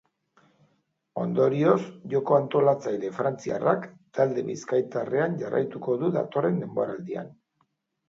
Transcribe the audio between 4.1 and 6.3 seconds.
talde bizkaitarrean jarraituko du